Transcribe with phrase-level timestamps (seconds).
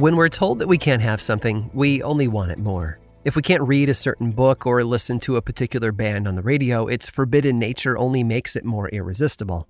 [0.00, 2.98] When we're told that we can't have something, we only want it more.
[3.26, 6.42] If we can't read a certain book or listen to a particular band on the
[6.42, 9.68] radio, its forbidden nature only makes it more irresistible.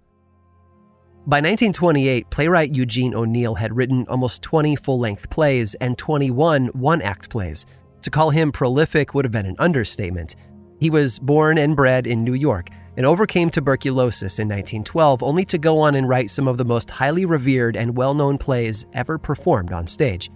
[1.26, 7.02] By 1928, playwright Eugene O'Neill had written almost 20 full length plays and 21 one
[7.02, 7.66] act plays.
[8.02, 10.36] To call him prolific would have been an understatement.
[10.78, 15.58] He was born and bred in New York and overcame tuberculosis in 1912, only to
[15.58, 19.18] go on and write some of the most highly revered and well known plays ever
[19.18, 20.30] performed on stage.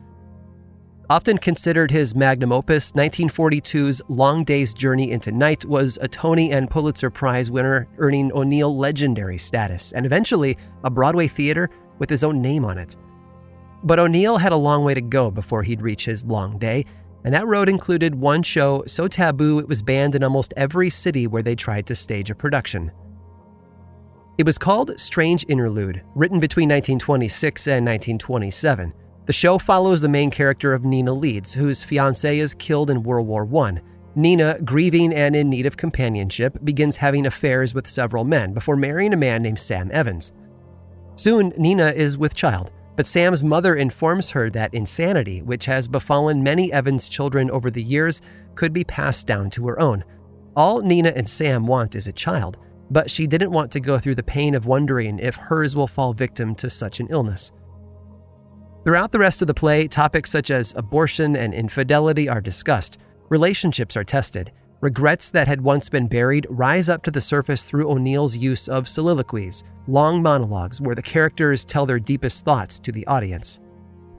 [1.10, 6.70] Often considered his magnum opus, 1942's Long Day's Journey into Night was a Tony and
[6.70, 11.68] Pulitzer Prize winner, earning O'Neill legendary status, and eventually a Broadway theater
[11.98, 12.96] with his own name on it.
[13.82, 16.86] But O'Neill had a long way to go before he'd reach his long day,
[17.24, 21.26] and that road included one show so taboo it was banned in almost every city
[21.26, 22.92] where they tried to stage a production.
[24.36, 28.92] It was called Strange Interlude, written between 1926 and 1927.
[29.26, 33.26] The show follows the main character of Nina Leeds, whose fiance is killed in World
[33.26, 33.80] War I.
[34.16, 39.12] Nina, grieving and in need of companionship, begins having affairs with several men before marrying
[39.12, 40.32] a man named Sam Evans.
[41.16, 46.42] Soon, Nina is with child, but Sam's mother informs her that insanity, which has befallen
[46.42, 48.22] many Evans children over the years,
[48.54, 50.04] could be passed down to her own.
[50.56, 52.58] All Nina and Sam want is a child,
[52.90, 56.12] but she didn't want to go through the pain of wondering if hers will fall
[56.12, 57.50] victim to such an illness.
[58.84, 62.98] Throughout the rest of the play, topics such as abortion and infidelity are discussed,
[63.30, 64.52] relationships are tested,
[64.84, 68.86] regrets that had once been buried rise up to the surface through O'Neill's use of
[68.86, 73.60] soliloquies, long monologues where the characters tell their deepest thoughts to the audience.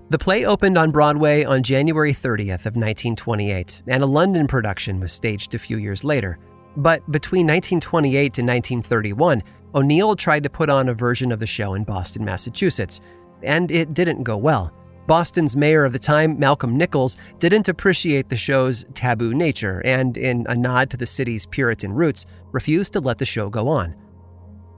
[0.10, 5.12] The play opened on Broadway on January 30th of 1928, and a London production was
[5.12, 6.40] staged a few years later.
[6.78, 9.44] But between 1928 and 1931,
[9.76, 13.02] O'Neill tried to put on a version of the show in Boston, Massachusetts,
[13.44, 14.74] and it didn't go well.
[15.08, 20.46] Boston's mayor of the time, Malcolm Nichols, didn't appreciate the show's taboo nature and, in
[20.50, 23.96] a nod to the city's Puritan roots, refused to let the show go on.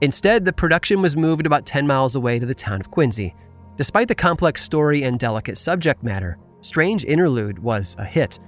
[0.00, 3.34] Instead, the production was moved about 10 miles away to the town of Quincy.
[3.76, 8.38] Despite the complex story and delicate subject matter, Strange Interlude was a hit.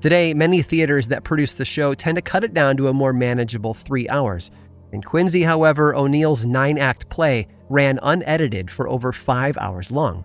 [0.00, 3.12] Today, many theaters that produce the show tend to cut it down to a more
[3.12, 4.50] manageable three hours.
[4.92, 10.24] In Quincy, however, O'Neill's nine act play ran unedited for over five hours long.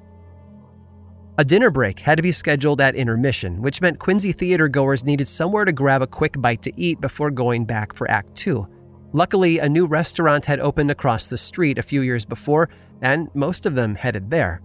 [1.38, 5.28] A dinner break had to be scheduled at intermission, which meant Quincy theater goers needed
[5.28, 8.66] somewhere to grab a quick bite to eat before going back for Act 2.
[9.12, 12.70] Luckily, a new restaurant had opened across the street a few years before,
[13.02, 14.62] and most of them headed there.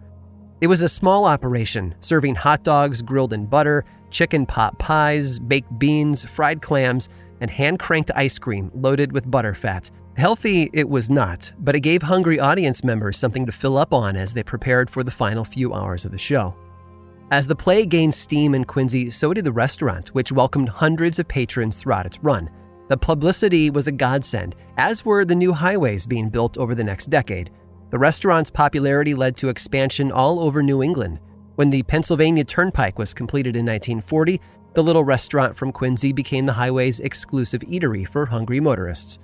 [0.61, 5.77] It was a small operation, serving hot dogs grilled in butter, chicken pot pies, baked
[5.77, 7.09] beans, fried clams,
[7.41, 9.91] and hand cranked ice cream loaded with butter fat.
[10.17, 14.17] Healthy it was not, but it gave hungry audience members something to fill up on
[14.17, 16.55] as they prepared for the final few hours of the show.
[17.31, 21.29] As the play gained steam in Quincy, so did the restaurant, which welcomed hundreds of
[21.29, 22.51] patrons throughout its run.
[22.89, 27.09] The publicity was a godsend, as were the new highways being built over the next
[27.09, 27.51] decade.
[27.91, 31.21] The restaurant's popularity led to expansion all over New England.
[31.55, 34.41] When the Pennsylvania Turnpike was completed in 1940,
[34.75, 39.21] the little restaurant from Quincy became the highway's exclusive eatery for hungry motorists.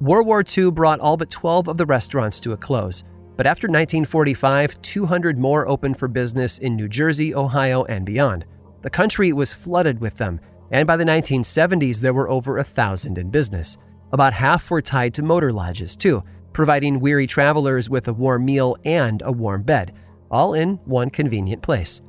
[0.00, 3.02] World War II brought all but 12 of the restaurants to a close,
[3.36, 8.44] but after 1945, 200 more opened for business in New Jersey, Ohio, and beyond.
[8.82, 10.38] The country was flooded with them,
[10.70, 13.76] and by the 1970s, there were over a thousand in business.
[14.12, 16.22] About half were tied to motor lodges, too,
[16.52, 19.94] providing weary travelers with a warm meal and a warm bed,
[20.30, 22.02] all in one convenient place.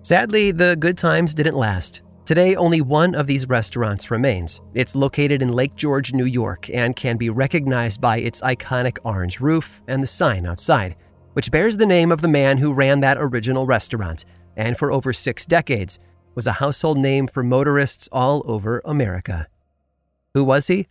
[0.00, 2.00] Sadly, the good times didn't last.
[2.26, 4.60] Today, only one of these restaurants remains.
[4.74, 9.38] It's located in Lake George, New York, and can be recognized by its iconic orange
[9.38, 10.96] roof and the sign outside,
[11.34, 14.24] which bears the name of the man who ran that original restaurant,
[14.56, 16.00] and for over six decades
[16.34, 19.46] was a household name for motorists all over America.
[20.34, 20.88] Who was he?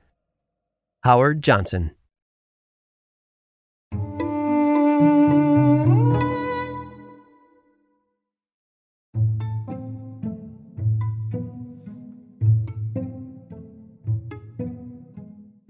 [1.04, 1.92] Howard Johnson.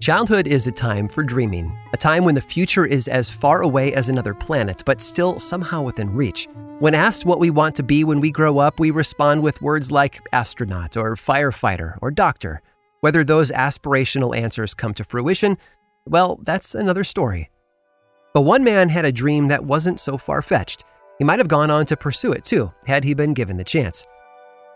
[0.06, 3.92] Childhood is a time for dreaming, a time when the future is as far away
[3.92, 6.46] as another planet, but still somehow within reach.
[6.78, 9.90] When asked what we want to be when we grow up, we respond with words
[9.90, 12.62] like astronaut or firefighter or doctor.
[13.00, 15.58] Whether those aspirational answers come to fruition,
[16.06, 17.50] well, that's another story.
[18.32, 20.84] But one man had a dream that wasn't so far fetched.
[21.18, 24.06] He might have gone on to pursue it too, had he been given the chance.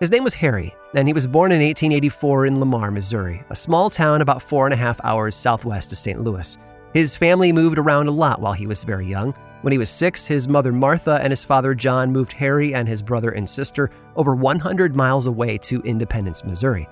[0.01, 3.91] His name was Harry, and he was born in 1884 in Lamar, Missouri, a small
[3.91, 6.25] town about four and a half hours southwest of St.
[6.25, 6.57] Louis.
[6.95, 9.35] His family moved around a lot while he was very young.
[9.61, 13.03] When he was six, his mother Martha and his father John moved Harry and his
[13.03, 16.89] brother and sister over 100 miles away to Independence, Missouri.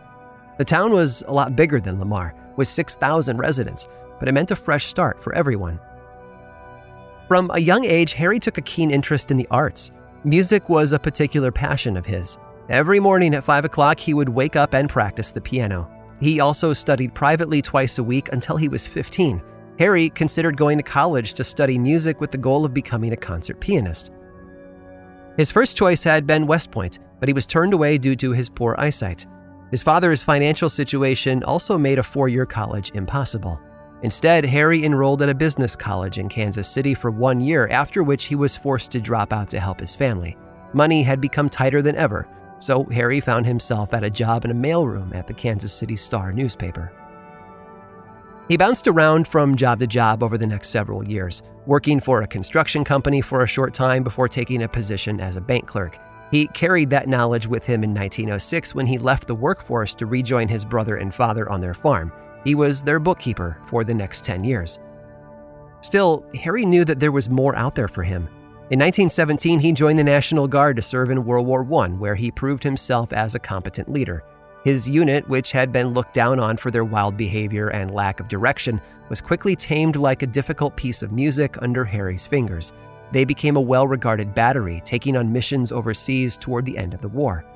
[0.59, 3.89] The town was a lot bigger than Lamar, with 6,000 residents,
[4.19, 5.81] but it meant a fresh start for everyone.
[7.27, 9.93] From a young age, Harry took a keen interest in the arts.
[10.25, 12.37] Music was a particular passion of his.
[12.71, 15.91] Every morning at 5 o'clock, he would wake up and practice the piano.
[16.21, 19.43] He also studied privately twice a week until he was 15.
[19.79, 23.59] Harry considered going to college to study music with the goal of becoming a concert
[23.59, 24.11] pianist.
[25.39, 28.51] His first choice had been West Point, but he was turned away due to his
[28.51, 29.25] poor eyesight.
[29.71, 33.59] His father's financial situation also made a four year college impossible.
[34.03, 38.27] Instead, Harry enrolled at a business college in Kansas City for one year, after which
[38.27, 40.37] he was forced to drop out to help his family.
[40.75, 42.29] Money had become tighter than ever,
[42.59, 46.33] so Harry found himself at a job in a mailroom at the Kansas City Star
[46.33, 46.93] newspaper.
[48.49, 52.27] He bounced around from job to job over the next several years, working for a
[52.27, 55.99] construction company for a short time before taking a position as a bank clerk.
[56.31, 60.49] He carried that knowledge with him in 1906 when he left the workforce to rejoin
[60.49, 62.13] his brother and father on their farm.
[62.45, 64.79] He was their bookkeeper for the next 10 years.
[65.81, 68.29] Still, Harry knew that there was more out there for him.
[68.71, 72.31] In 1917, he joined the National Guard to serve in World War I, where he
[72.31, 74.23] proved himself as a competent leader.
[74.63, 78.29] His unit, which had been looked down on for their wild behavior and lack of
[78.29, 78.79] direction,
[79.09, 82.75] was quickly tamed like a difficult piece of music under Harry's fingers.
[83.11, 87.09] They became a well regarded battery, taking on missions overseas toward the end of the
[87.09, 87.47] war.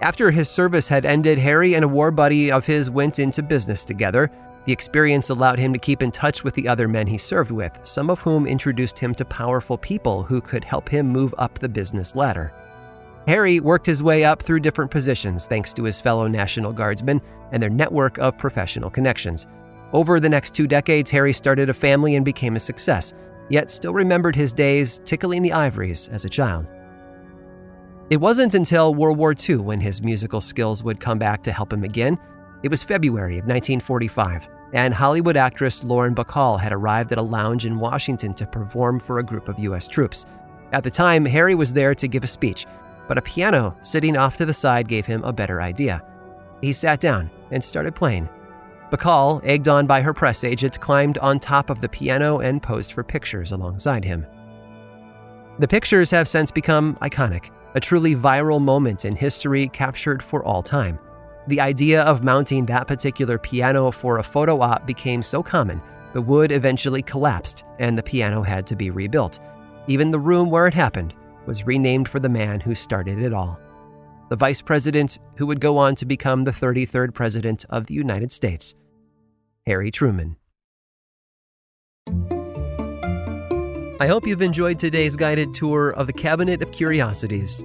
[0.00, 3.84] After his service had ended, Harry and a war buddy of his went into business
[3.84, 4.30] together.
[4.64, 7.80] The experience allowed him to keep in touch with the other men he served with,
[7.82, 11.68] some of whom introduced him to powerful people who could help him move up the
[11.68, 12.52] business ladder.
[13.26, 17.20] Harry worked his way up through different positions thanks to his fellow National Guardsmen
[17.52, 19.46] and their network of professional connections.
[19.92, 23.12] Over the next two decades, Harry started a family and became a success,
[23.48, 26.66] yet still remembered his days tickling the ivories as a child.
[28.10, 31.72] It wasn't until World War II when his musical skills would come back to help
[31.72, 32.18] him again.
[32.62, 37.66] It was February of 1945, and Hollywood actress Lauren Bacall had arrived at a lounge
[37.66, 39.88] in Washington to perform for a group of U.S.
[39.88, 40.26] troops.
[40.70, 42.66] At the time, Harry was there to give a speech,
[43.08, 46.04] but a piano sitting off to the side gave him a better idea.
[46.60, 48.28] He sat down and started playing.
[48.92, 52.92] Bacall, egged on by her press agent, climbed on top of the piano and posed
[52.92, 54.24] for pictures alongside him.
[55.58, 60.62] The pictures have since become iconic, a truly viral moment in history captured for all
[60.62, 61.00] time.
[61.48, 66.22] The idea of mounting that particular piano for a photo op became so common, the
[66.22, 69.40] wood eventually collapsed and the piano had to be rebuilt.
[69.88, 71.14] Even the room where it happened
[71.46, 73.58] was renamed for the man who started it all.
[74.28, 78.30] The vice president who would go on to become the 33rd president of the United
[78.30, 78.74] States,
[79.66, 80.36] Harry Truman.
[84.00, 87.64] I hope you've enjoyed today's guided tour of the Cabinet of Curiosities.